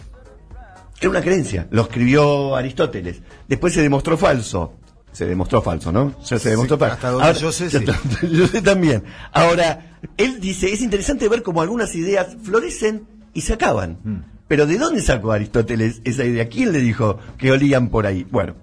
Era 1.01 1.09
una 1.09 1.21
creencia, 1.21 1.67
lo 1.69 1.81
escribió 1.83 2.55
Aristóteles. 2.55 3.21
Después 3.47 3.73
se 3.73 3.81
demostró 3.81 4.17
falso. 4.17 4.73
Se 5.11 5.25
demostró 5.25 5.61
falso, 5.61 5.91
¿no? 5.91 6.13
Ya 6.23 6.39
se 6.39 6.51
demostró 6.51 6.77
falso. 6.77 6.93
hasta 6.95 7.09
donde 7.11 7.33
yo 7.39 7.51
sé, 7.51 7.69
sí. 7.69 7.85
yo 8.31 8.47
sé 8.47 8.61
también. 8.61 9.03
Ahora, 9.33 9.97
él 10.15 10.39
dice, 10.39 10.71
es 10.71 10.81
interesante 10.81 11.27
ver 11.27 11.43
cómo 11.43 11.61
algunas 11.61 11.93
ideas 11.95 12.37
florecen 12.41 13.05
y 13.33 13.41
se 13.41 13.53
acaban. 13.53 13.97
Mm. 14.03 14.17
Pero 14.47 14.65
¿de 14.65 14.77
dónde 14.77 15.01
sacó 15.01 15.33
Aristóteles 15.33 16.01
esa 16.05 16.23
idea? 16.23 16.47
¿Quién 16.47 16.71
le 16.71 16.79
dijo 16.79 17.17
que 17.37 17.51
olían 17.51 17.89
por 17.89 18.05
ahí? 18.07 18.25
Bueno, 18.31 18.55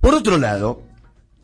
por 0.00 0.14
otro 0.14 0.38
lado, 0.38 0.82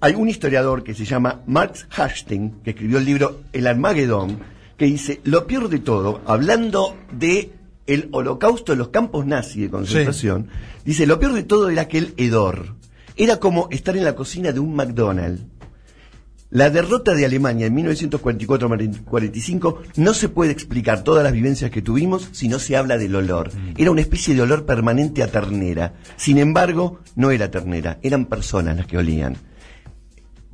hay 0.01 0.15
un 0.15 0.29
historiador 0.29 0.85
que 0.85 0.95
se 0.95 1.05
llama 1.05 1.43
Max 1.47 1.87
Hastings, 1.91 2.63
que 2.63 2.71
escribió 2.71 2.99
el 2.99 3.05
libro 3.05 3.41
El 3.53 3.67
Armagedón, 3.67 4.39
que 4.77 4.87
dice, 4.87 5.21
lo 5.25 5.47
peor 5.47 5.69
de 5.69 5.81
todo, 5.81 6.21
hablando 6.25 6.97
de 7.13 7.51
el 7.87 8.09
holocausto 8.13 8.73
de 8.73 8.79
los 8.79 8.89
campos 8.89 9.27
nazis 9.27 9.63
de 9.63 9.71
concentración, 9.71 10.49
dice, 10.85 11.07
lo 11.07 11.19
peor 11.19 11.33
de 11.33 11.43
todo 11.43 11.71
era 11.71 11.83
aquel 11.83 12.15
hedor. 12.17 12.77
Era 13.17 13.39
como 13.39 13.69
estar 13.71 13.97
en 13.97 14.05
la 14.05 14.15
cocina 14.15 14.53
de 14.53 14.61
un 14.61 14.77
McDonald's. 14.77 15.43
La 16.51 16.71
derrota 16.71 17.15
de 17.15 17.27
Alemania 17.27 17.67
en 17.67 17.77
1944-45 17.77 19.77
no 19.97 20.15
se 20.15 20.31
puede 20.31 20.53
explicar 20.53 21.05
todas 21.05 21.23
las 21.23 21.35
vivencias 21.35 21.71
que 21.71 21.83
tuvimos 21.83 22.31
si 22.33 22.49
no 22.49 22.59
se 22.59 22.75
habla 22.77 22.97
del 22.97 23.17
olor. 23.17 23.51
Era 23.77 23.91
una 23.91 24.01
especie 24.01 24.35
de 24.35 24.41
olor 24.43 24.65
permanente 24.65 25.23
a 25.23 25.27
ternera. 25.27 25.93
Sin 26.17 26.39
embargo, 26.39 27.01
no 27.17 27.33
era 27.33 27.51
ternera, 27.51 27.99
eran 28.03 28.25
personas 28.27 28.79
las 28.79 28.87
que 28.87 28.97
olían. 28.97 29.37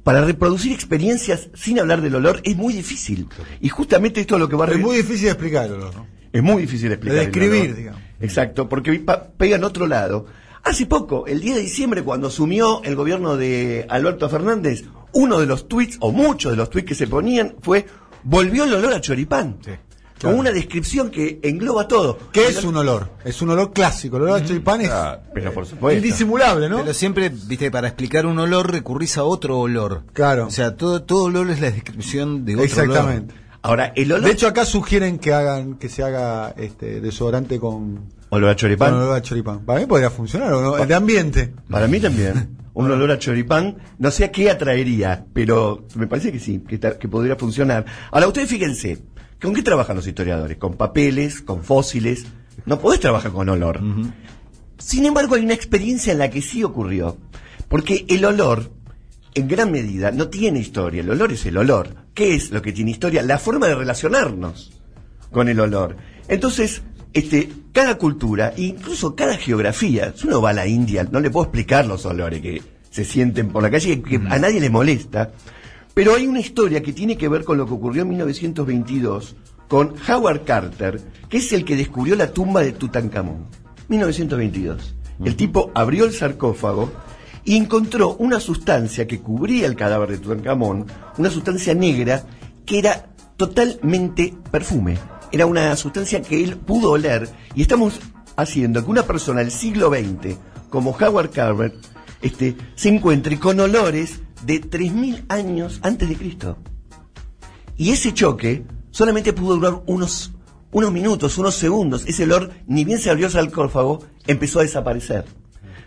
Para 0.05 0.25
reproducir 0.25 0.73
experiencias 0.73 1.49
sin 1.55 1.81
hablar 1.81 2.03
del 2.03 2.15
olor 2.15 2.41
es 2.45 2.57
muy 2.57 2.75
difícil. 2.75 3.27
Y 3.61 3.71
justamente 3.71 4.21
esto 4.21 4.37
es 4.37 4.41
lo 4.41 4.49
que 4.49 4.55
va 4.55 4.67
a 4.67 4.71
Es 4.71 4.79
muy 4.79 4.99
difícil 4.99 5.29
explicar 5.29 5.67
el 5.67 5.73
olor, 5.73 5.95
¿no? 5.97 6.07
es 6.35 6.43
muy 6.43 6.63
difícil 6.63 6.91
explicar. 6.91 7.19
De 7.19 7.25
describir, 7.27 7.77
digamos. 7.77 8.03
Exacto, 8.21 8.69
porque 8.69 9.05
pega 9.37 9.57
en 9.57 9.65
otro 9.65 9.87
lado. 9.87 10.27
Hace 10.65 10.87
poco, 10.87 11.27
el 11.27 11.41
10 11.41 11.57
de 11.57 11.63
diciembre, 11.63 12.03
cuando 12.03 12.27
asumió 12.27 12.83
el 12.83 12.97
gobierno 12.97 13.37
de 13.37 13.87
Alberto 13.89 14.29
Fernández, 14.29 14.85
uno 15.13 15.39
de 15.39 15.47
los 15.47 15.69
tweets, 15.69 15.97
o 16.01 16.11
muchos 16.11 16.53
de 16.53 16.57
los 16.57 16.71
tweets 16.71 16.89
que 16.89 16.95
se 16.95 17.07
ponían, 17.07 17.55
fue 17.61 17.87
volvió 18.25 18.65
el 18.65 18.75
olor 18.75 18.95
a 18.95 19.01
choripán. 19.01 19.59
Sí, 19.65 19.71
Con 20.25 20.33
claro. 20.33 20.41
una 20.41 20.53
descripción 20.53 21.11
que 21.11 21.39
engloba 21.43 21.87
todo. 21.87 22.19
¿Qué 22.33 22.47
es 22.47 22.65
un 22.65 22.77
olor? 22.77 23.11
Es 23.25 23.43
un 23.43 23.51
olor 23.51 23.73
clásico. 23.73 24.17
El 24.17 24.23
olor 24.25 24.41
a 24.41 24.45
choripán 24.45 24.81
es 24.81 24.91
Ah, 24.91 25.21
Pero 25.35 25.53
por 25.53 25.67
supuesto. 25.67 25.97
indisimulable, 25.99 26.69
¿no? 26.69 26.79
Pero 26.79 26.95
siempre, 26.95 27.29
viste, 27.29 27.71
para 27.71 27.89
explicar 27.89 28.25
un 28.27 28.39
olor 28.39 28.71
recurrís 28.71 29.19
a 29.19 29.25
otro 29.25 29.59
olor. 29.59 30.03
Claro. 30.13 30.47
O 30.47 30.51
sea, 30.51 30.77
todo, 30.77 31.03
todo 31.03 31.25
olor 31.25 31.51
es 31.51 31.61
la 31.61 31.71
descripción 31.71 32.45
de 32.45 32.55
otro 32.55 32.65
Exactamente. 32.65 33.35
Ahora, 33.63 33.93
el 33.97 34.13
olor, 34.13 34.25
De 34.25 34.33
hecho, 34.33 34.47
acá 34.47 34.65
sugieren 34.65 35.19
que 35.19 35.33
hagan 35.33 35.75
que 35.77 35.89
se 35.89 36.03
haga 36.03 36.55
este 36.57 37.01
desodorante 37.01 37.59
con, 37.59 38.09
olor 38.31 38.51
a 38.51 38.57
choripán. 38.57 38.93
con 38.93 39.03
olor 39.03 39.17
a 39.17 39.23
choripán. 39.23 39.61
Para 39.61 39.81
mí 39.81 39.87
podría 39.87 40.11
funcionar, 40.11 40.53
¿o 40.53 40.61
no? 40.61 40.87
De 40.87 40.95
ambiente. 40.95 41.53
Para 41.71 41.87
mí 41.87 42.01
también. 42.01 42.59
Un 42.75 42.91
olor 42.91 43.13
a 43.13 43.19
choripán, 43.21 43.77
no 43.99 44.11
sé 44.11 44.25
a 44.25 44.33
qué 44.33 44.51
atraería, 44.51 45.27
pero 45.33 45.87
me 45.95 46.09
parece 46.09 46.33
que 46.33 46.41
sí, 46.41 46.61
que 46.69 47.09
podría 47.09 47.37
funcionar. 47.37 47.85
Ahora, 48.11 48.27
ustedes 48.27 48.49
fíjense, 48.49 48.99
¿con 49.41 49.55
qué 49.55 49.63
trabajan 49.63 49.97
los 49.97 50.07
historiadores? 50.07 50.57
Con 50.59 50.75
papeles, 50.75 51.41
con 51.41 51.63
fósiles. 51.63 52.27
No 52.67 52.79
podés 52.79 53.01
trabajar 53.01 53.33
con 53.33 53.49
olor. 53.49 53.81
Sin 54.79 55.05
embargo, 55.05 55.35
hay 55.35 55.45
una 55.45 55.55
experiencia 55.55 56.13
en 56.13 56.19
la 56.19 56.31
que 56.31 56.43
sí 56.43 56.63
ocurrió. 56.65 57.17
Porque 57.69 58.05
el 58.09 58.25
olor, 58.25 58.71
en 59.35 59.49
gran 59.49 59.71
medida, 59.71 60.11
no 60.11 60.29
tiene 60.29 60.61
historia. 60.61 61.03
El 61.03 61.11
olor 61.11 61.33
es 61.33 61.47
el 61.47 61.57
olor. 61.57 61.95
¿Qué 62.15 62.35
es 62.35 62.51
lo 62.51 62.63
que 62.63 62.73
tiene 62.73 62.93
historia? 62.93 63.23
La 63.23 63.39
forma 63.39 63.67
de 63.67 63.75
relacionarnos 63.75 64.73
con 65.31 65.49
el 65.49 65.61
olor. 65.61 65.97
Entonces, 66.29 66.83
este, 67.13 67.49
cada 67.73 67.97
cultura, 67.99 68.55
e 68.57 68.63
incluso 68.63 69.15
cada 69.15 69.37
geografía, 69.37 70.13
si 70.17 70.27
uno 70.27 70.41
va 70.41 70.51
a 70.51 70.55
la 70.55 70.67
India, 70.67 71.07
no 71.11 71.21
le 71.21 71.31
puedo 71.31 71.45
explicar 71.45 71.87
los 71.87 72.07
olores 72.07 72.41
que 72.41 72.63
se 72.91 73.05
sienten 73.05 73.49
por 73.49 73.63
la 73.63 73.71
calle, 73.71 74.01
que 74.03 74.17
a 74.17 74.39
nadie 74.39 74.61
le 74.61 74.71
molesta, 74.71 75.33
pero 75.95 76.15
hay 76.15 76.27
una 76.27 76.41
historia 76.41 76.83
que 76.83 76.93
tiene 76.93 77.17
que 77.17 77.29
ver 77.29 77.45
con 77.45 77.57
lo 77.57 77.67
que 77.67 77.75
ocurrió 77.75 78.03
en 78.03 78.09
1922 78.11 79.37
con 79.69 79.95
Howard 80.09 80.45
Carter, 80.45 81.01
que 81.29 81.39
es 81.39 81.53
el 81.53 81.65
que 81.65 81.77
descubrió 81.77 82.17
la 82.17 82.33
tumba 82.33 82.63
de 82.63 82.73
Tutankamón. 82.73 83.47
1922. 83.89 84.95
El 85.25 85.37
tipo 85.37 85.71
abrió 85.75 86.05
el 86.05 86.13
sarcófago 86.13 86.91
y 87.45 87.57
encontró 87.57 88.17
una 88.17 88.41
sustancia 88.41 89.07
que 89.07 89.21
cubría 89.21 89.67
el 89.67 89.77
cadáver 89.77 90.11
de 90.11 90.19
Tutankamón, 90.19 90.87
una 91.17 91.31
sustancia 91.31 91.75
negra 91.75 92.25
que 92.67 92.79
era 92.79 93.11
totalmente 93.37 94.35
perfume. 94.51 94.99
Era 95.31 95.47
una 95.47 95.75
sustancia 95.77 96.23
que 96.23 96.43
él 96.43 96.57
pudo 96.57 96.93
oler 96.93 97.29
y 97.55 97.63
estamos 97.63 98.01
haciendo 98.37 98.85
que 98.85 98.91
una 98.91 99.05
persona 99.05 99.41
del 99.41 99.51
siglo 99.51 99.91
XX, 99.91 100.37
como 100.71 100.91
Howard 100.91 101.31
Carter, 101.31 101.75
este, 102.25 102.57
se 102.75 102.89
encuentre 102.89 103.39
con 103.39 103.61
olores 103.61 104.21
de 104.47 104.63
3.000 104.63 105.27
años 105.29 105.79
antes 105.83 106.09
de 106.09 106.17
Cristo. 106.17 106.57
Y 107.77 107.91
ese 107.91 108.15
choque 108.15 108.65
solamente 108.91 109.35
pudo 109.35 109.57
durar 109.57 109.83
unos, 109.87 110.33
unos 110.73 110.91
minutos, 110.91 111.37
unos 111.37 111.55
segundos. 111.55 112.07
Ese 112.07 112.25
olor, 112.25 112.51
ni 112.67 112.85
bien 112.85 112.99
se 112.99 113.11
abrió 113.11 113.27
el 113.27 113.33
sarcófago, 113.33 114.03
empezó 114.27 114.61
a 114.61 114.63
desaparecer. 114.63 115.27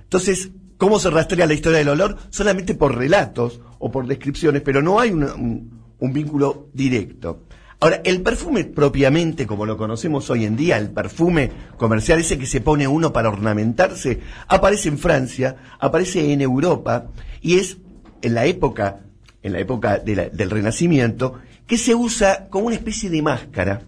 Entonces, 0.04 0.52
¿cómo 0.78 1.00
se 1.00 1.10
rastrea 1.10 1.48
la 1.48 1.56
historia 1.56 1.80
del 1.80 1.90
olor? 1.90 2.18
Solamente 2.30 2.76
por 2.76 2.96
relatos 2.96 3.60
o 3.80 3.90
por 3.90 4.06
descripciones, 4.06 4.62
pero 4.62 4.84
no 4.84 5.00
hay 5.00 5.10
un 5.12 6.14
vínculo 6.14 6.70
directo. 6.72 7.48
Ahora, 7.80 8.02
el 8.06 8.22
perfume 8.24 8.64
propiamente, 8.64 9.46
como 9.46 9.66
lo 9.68 9.78
conocemos 9.78 10.30
hoy 10.32 10.46
en 10.46 10.56
día, 10.56 10.78
el 10.78 10.90
perfume 10.90 11.52
comercial, 11.78 12.20
ese 12.20 12.40
que 12.40 12.48
se 12.48 12.60
pone 12.60 12.88
uno 12.88 13.14
para 13.14 13.30
ornamentarse, 13.30 14.20
aparece 14.48 14.90
en 14.90 14.98
Francia, 14.98 15.58
aparece 15.80 16.34
en 16.34 16.42
Europa, 16.42 17.06
y 17.40 17.60
es 17.60 17.78
en 18.24 18.34
la 18.34 18.46
época, 18.46 19.02
en 19.44 19.54
la 19.54 19.60
época 19.60 20.00
de 20.00 20.16
la- 20.16 20.30
del 20.30 20.50
Renacimiento, 20.50 21.36
que 21.68 21.78
se 21.78 21.94
usa 21.94 22.48
como 22.50 22.66
una 22.66 22.76
especie 22.76 23.12
de 23.12 23.22
máscara. 23.22 23.82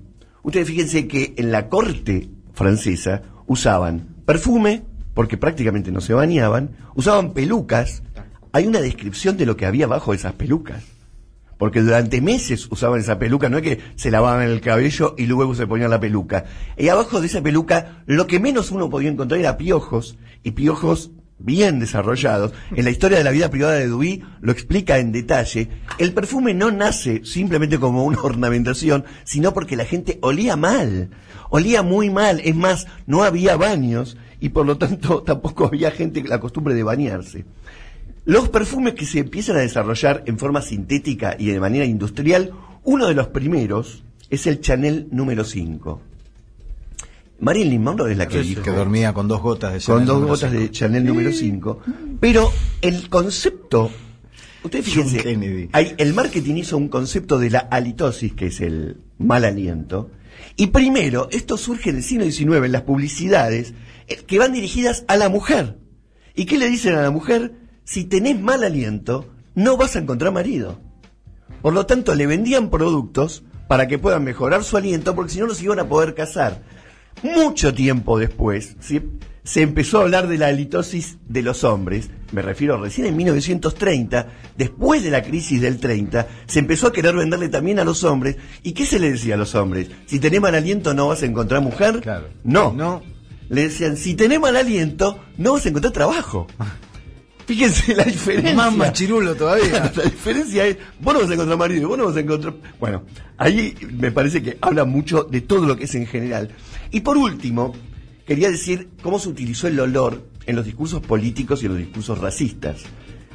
Ustedes 0.44 0.68
fíjense 0.68 1.08
que 1.08 1.34
en 1.38 1.52
la 1.52 1.68
corte 1.68 2.30
francesa 2.54 3.24
usaban 3.48 4.08
perfume, 4.26 4.84
porque 5.16 5.38
prácticamente 5.38 5.92
no 5.92 6.00
se 6.00 6.14
bañaban, 6.14 6.70
usaban 6.94 7.34
pelucas. 7.34 8.04
Hay 8.52 8.68
una 8.68 8.82
descripción 8.82 9.36
de 9.36 9.48
lo 9.48 9.58
que 9.58 9.66
había 9.66 9.88
bajo 9.88 10.14
esas 10.14 10.34
pelucas. 10.34 10.84
Porque 11.60 11.82
durante 11.82 12.22
meses 12.22 12.68
usaban 12.72 13.02
esa 13.02 13.20
peluca, 13.20 13.50
no 13.50 13.58
es 13.58 13.64
que 13.64 13.80
se 13.96 14.10
lavaban 14.10 14.48
el 14.48 14.62
cabello 14.62 15.14
y 15.18 15.26
luego 15.26 15.54
se 15.54 15.68
ponían 15.68 15.92
la 15.92 16.00
peluca. 16.00 16.46
Y 16.78 16.88
abajo 16.88 17.20
de 17.20 17.28
esa 17.28 17.44
peluca, 17.44 18.02
lo 18.06 18.28
que 18.28 18.40
menos 18.40 18.72
uno 18.72 18.90
podía 18.90 19.10
encontrar 19.10 19.42
era 19.42 19.58
piojos, 19.58 20.18
y 20.42 20.52
piojos 20.52 21.12
bien 21.38 21.80
desarrollados. 21.80 22.54
En 22.76 22.86
la 22.86 22.92
historia 22.92 23.18
de 23.18 23.26
la 23.26 23.32
vida 23.32 23.50
privada 23.50 23.74
de 23.74 23.88
Dewey 23.88 24.24
lo 24.42 24.52
explica 24.52 25.00
en 25.00 25.12
detalle. 25.12 25.70
El 25.98 26.14
perfume 26.14 26.54
no 26.54 26.72
nace 26.72 27.26
simplemente 27.26 27.78
como 27.78 28.06
una 28.06 28.22
ornamentación, 28.24 29.06
sino 29.26 29.54
porque 29.54 29.76
la 29.76 29.86
gente 29.86 30.18
olía 30.22 30.56
mal. 30.56 31.10
Olía 31.50 31.84
muy 31.84 32.10
mal. 32.10 32.42
Es 32.44 32.56
más, 32.56 32.88
no 33.06 33.24
había 33.24 33.58
baños 33.58 34.18
y 34.40 34.50
por 34.50 34.66
lo 34.66 34.78
tanto 34.78 35.24
tampoco 35.26 35.66
había 35.66 35.92
gente 35.92 36.22
con 36.22 36.30
la 36.30 36.40
costumbre 36.40 36.74
de 36.74 36.84
bañarse. 36.84 37.46
Los 38.30 38.50
perfumes 38.50 38.94
que 38.94 39.08
se 39.08 39.18
empiezan 39.18 39.56
a 39.56 39.62
desarrollar 39.62 40.22
en 40.28 40.38
forma 40.38 40.62
sintética 40.62 41.36
y 41.40 41.48
de 41.48 41.60
manera 41.60 41.86
industrial, 41.86 42.52
uno 42.84 43.08
de 43.08 43.16
los 43.16 43.30
primeros 43.30 44.04
es 44.30 44.46
el 44.46 44.62
Chanel 44.62 45.08
número 45.10 45.44
5. 45.44 46.00
Marilyn 47.40 47.82
Monroe 47.82 48.12
es 48.12 48.20
la 48.20 48.28
que 48.28 48.44
dijo 48.44 48.62
que 48.62 48.70
dormía 48.70 49.14
con 49.14 49.28
dos 49.28 49.42
gotas 49.42 49.74
de 49.74 49.80
con 49.80 50.06
Chanel 50.06 50.28
dos 50.28 50.42
de 50.42 50.50
cinco. 50.60 50.72
Chanel 50.72 51.06
número 51.06 51.34
5. 51.34 51.80
Pero 52.20 52.54
el 52.84 53.10
concepto, 53.10 53.90
ustedes 54.64 54.86
fíjense, 54.86 55.70
hay, 55.72 55.96
el 55.98 56.14
marketing 56.14 56.58
hizo 56.58 56.78
un 56.78 56.88
concepto 56.88 57.40
de 57.40 57.50
la 57.50 57.68
halitosis, 57.72 58.34
que 58.34 58.46
es 58.46 58.62
el 58.62 58.98
mal 59.18 59.44
aliento. 59.44 60.12
Y 60.56 60.68
primero, 60.68 61.30
esto 61.32 61.58
surge 61.58 61.90
en 61.90 61.96
el 61.96 62.04
siglo 62.04 62.26
XIX, 62.26 62.64
en 62.64 62.74
las 62.74 62.84
publicidades, 62.84 63.74
eh, 64.08 64.18
que 64.18 64.38
van 64.38 64.54
dirigidas 64.54 65.04
a 65.08 65.18
la 65.18 65.30
mujer. 65.30 65.80
¿Y 66.36 66.46
qué 66.46 66.60
le 66.60 66.70
dicen 66.70 66.94
a 66.94 67.02
la 67.02 67.10
mujer? 67.10 67.69
Si 67.90 68.04
tenés 68.04 68.40
mal 68.40 68.64
aliento, 68.64 69.34
no 69.56 69.76
vas 69.76 69.96
a 69.96 70.00
encontrar 70.00 70.32
marido. 70.32 70.80
Por 71.64 71.74
lo 71.74 71.88
tanto, 71.88 72.14
le 72.14 72.28
vendían 72.28 72.70
productos 72.70 73.42
para 73.68 73.88
que 73.88 73.98
puedan 73.98 74.24
mejorar 74.24 74.64
su 74.64 74.78
aliento, 74.78 75.16
porque 75.16 75.32
si 75.32 75.40
no, 75.40 75.48
no 75.48 75.56
se 75.56 75.64
iban 75.64 75.80
a 75.80 75.90
poder 75.90 76.14
casar. 76.14 76.62
Mucho 77.24 77.74
tiempo 77.74 78.20
después, 78.20 78.76
¿sí? 78.80 79.02
se 79.44 79.64
empezó 79.64 79.98
a 79.98 80.02
hablar 80.04 80.28
de 80.28 80.38
la 80.38 80.46
halitosis 80.46 81.18
de 81.28 81.42
los 81.42 81.64
hombres, 81.64 82.12
me 82.32 82.44
refiero 82.44 82.80
recién 82.80 83.08
en 83.08 83.18
1930, 83.18 84.28
después 84.56 85.04
de 85.04 85.10
la 85.10 85.24
crisis 85.24 85.60
del 85.60 85.80
30, 85.80 86.28
se 86.46 86.60
empezó 86.60 86.86
a 86.86 86.94
querer 86.94 87.16
venderle 87.16 87.50
también 87.50 87.80
a 87.80 87.84
los 87.84 88.04
hombres. 88.04 88.38
¿Y 88.62 88.74
qué 88.74 88.86
se 88.86 89.00
le 89.00 89.14
decía 89.14 89.34
a 89.34 89.38
los 89.38 89.56
hombres? 89.56 89.90
Si 90.06 90.20
tenés 90.20 90.42
mal 90.42 90.54
aliento 90.54 90.94
no 90.94 91.08
vas 91.08 91.24
a 91.24 91.26
encontrar 91.26 91.64
mujer. 91.64 92.02
Claro. 92.02 92.28
No. 92.44 92.72
No. 92.72 93.02
Le 93.50 93.64
decían, 93.64 93.98
si 93.98 94.14
tenés 94.14 94.40
mal 94.40 94.56
aliento 94.56 95.20
no 95.38 95.54
vas 95.54 95.66
a 95.66 95.70
encontrar 95.70 95.92
trabajo. 95.92 96.46
Fíjense 97.50 97.96
la 97.96 98.04
diferencia. 98.04 98.54
Más 98.54 98.76
machirulo 98.76 99.34
todavía. 99.36 99.92
La 99.96 100.04
diferencia 100.04 100.68
es, 100.68 100.78
vos 101.02 101.16
no 101.16 101.22
vas 101.22 101.32
a 101.32 101.34
encontrar 101.34 101.58
marido, 101.58 101.90
vos 101.90 101.98
no 101.98 102.06
vas 102.06 102.16
a 102.16 102.20
encontrar... 102.20 102.54
Bueno, 102.80 103.04
ahí 103.38 103.74
me 103.92 104.12
parece 104.12 104.44
que 104.44 104.60
habla 104.62 104.86
mucho 104.86 105.24
de 105.24 105.42
todo 105.42 105.66
lo 105.66 105.76
que 105.76 105.86
es 105.86 105.96
en 105.96 106.06
general. 106.06 106.50
Y 106.92 107.00
por 107.00 107.18
último, 107.18 107.74
quería 108.28 108.52
decir 108.52 108.90
cómo 109.02 109.18
se 109.18 109.30
utilizó 109.30 109.68
el 109.68 109.80
olor 109.80 110.28
en 110.46 110.56
los 110.58 110.64
discursos 110.64 111.02
políticos 111.02 111.64
y 111.64 111.66
en 111.66 111.72
los 111.72 111.82
discursos 111.82 112.20
racistas. 112.20 112.84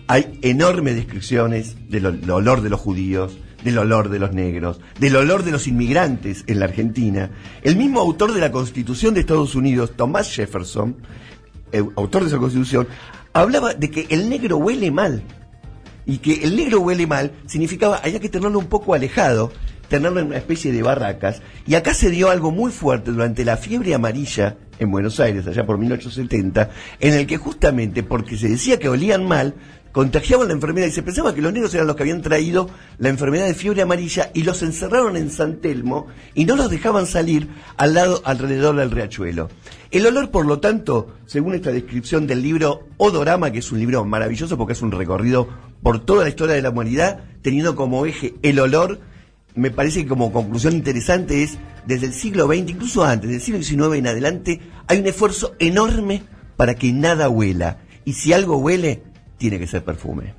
Hay 0.06 0.38
enormes 0.42 0.94
descripciones 0.94 1.75
del 1.88 2.06
ol- 2.06 2.30
olor 2.30 2.61
de 2.61 2.71
los 2.71 2.78
judíos, 2.80 3.37
del 3.64 3.78
olor 3.78 4.11
de 4.11 4.21
los 4.21 4.33
negros, 4.33 4.78
del 5.00 5.16
olor 5.16 5.42
de 5.42 5.50
los 5.50 5.66
inmigrantes 5.66 6.44
en 6.47 6.61
la 6.61 6.66
Argentina. 6.66 7.30
El 7.64 7.75
mismo 7.75 7.99
autor 8.00 8.33
de 8.33 8.40
la 8.40 8.52
Constitución 8.52 9.12
de 9.14 9.21
Estados 9.21 9.56
Unidos, 9.56 9.92
Thomas 9.97 10.33
Jefferson, 10.33 10.99
eh, 11.73 11.83
autor 11.97 12.23
de 12.23 12.28
esa 12.28 12.38
Constitución, 12.38 12.87
hablaba 13.34 13.74
de 13.74 13.90
que 13.90 14.06
el 14.08 14.30
negro 14.30 14.56
huele 14.56 14.90
mal 14.90 15.22
y 16.06 16.18
que 16.18 16.44
el 16.44 16.56
negro 16.56 16.80
huele 16.80 17.06
mal 17.06 17.32
significaba 17.46 17.98
había 17.98 18.20
que 18.20 18.28
tenerlo 18.30 18.58
un 18.58 18.66
poco 18.66 18.94
alejado, 18.94 19.52
tenerlo 19.88 20.20
en 20.20 20.28
una 20.28 20.38
especie 20.38 20.72
de 20.72 20.82
barracas. 20.82 21.42
Y 21.66 21.74
acá 21.74 21.92
se 21.92 22.10
dio 22.10 22.30
algo 22.30 22.50
muy 22.50 22.70
fuerte 22.70 23.10
durante 23.10 23.44
la 23.44 23.56
fiebre 23.56 23.94
amarilla 23.94 24.56
en 24.78 24.90
Buenos 24.90 25.20
Aires, 25.20 25.46
allá 25.46 25.66
por 25.66 25.78
1870, 25.78 26.70
en 27.00 27.14
el 27.14 27.26
que 27.26 27.36
justamente 27.36 28.02
porque 28.02 28.36
se 28.36 28.48
decía 28.48 28.78
que 28.78 28.88
olían 28.88 29.26
mal, 29.26 29.54
contagiaban 29.94 30.48
la 30.48 30.54
enfermedad 30.54 30.88
y 30.88 30.90
se 30.90 31.04
pensaba 31.04 31.32
que 31.32 31.40
los 31.40 31.52
negros 31.52 31.72
eran 31.72 31.86
los 31.86 31.94
que 31.94 32.02
habían 32.02 32.20
traído 32.20 32.68
la 32.98 33.10
enfermedad 33.10 33.46
de 33.46 33.54
fiebre 33.54 33.80
amarilla 33.80 34.32
y 34.34 34.42
los 34.42 34.60
encerraron 34.62 35.16
en 35.16 35.30
San 35.30 35.60
Telmo 35.60 36.08
y 36.34 36.46
no 36.46 36.56
los 36.56 36.68
dejaban 36.68 37.06
salir 37.06 37.48
al 37.76 37.94
lado 37.94 38.20
alrededor 38.24 38.74
del 38.74 38.90
riachuelo. 38.90 39.50
El 39.92 40.04
olor, 40.04 40.32
por 40.32 40.46
lo 40.46 40.58
tanto, 40.58 41.14
según 41.26 41.54
esta 41.54 41.70
descripción 41.70 42.26
del 42.26 42.42
libro 42.42 42.88
Odorama, 42.96 43.52
que 43.52 43.60
es 43.60 43.70
un 43.70 43.78
libro 43.78 44.04
maravilloso 44.04 44.58
porque 44.58 44.72
es 44.72 44.82
un 44.82 44.90
recorrido 44.90 45.48
por 45.80 46.04
toda 46.04 46.24
la 46.24 46.30
historia 46.30 46.56
de 46.56 46.62
la 46.62 46.70
humanidad, 46.70 47.20
teniendo 47.42 47.76
como 47.76 48.04
eje 48.04 48.34
el 48.42 48.58
olor, 48.58 48.98
me 49.54 49.70
parece 49.70 50.02
que 50.02 50.08
como 50.08 50.32
conclusión 50.32 50.74
interesante 50.74 51.44
es, 51.44 51.56
desde 51.86 52.06
el 52.06 52.14
siglo 52.14 52.48
XX, 52.48 52.70
incluso 52.70 53.04
antes, 53.04 53.30
del 53.30 53.40
siglo 53.40 53.62
XIX 53.62 53.98
en 53.98 54.08
adelante, 54.08 54.60
hay 54.88 54.98
un 54.98 55.06
esfuerzo 55.06 55.54
enorme 55.60 56.24
para 56.56 56.74
que 56.74 56.92
nada 56.92 57.28
huela. 57.28 57.78
Y 58.04 58.14
si 58.14 58.32
algo 58.32 58.56
huele, 58.56 59.04
tiene 59.38 59.58
que 59.58 59.66
ser 59.66 59.84
perfume. 59.84 60.34